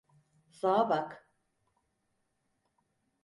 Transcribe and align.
Sağa 0.51 0.89
bak! 0.89 1.29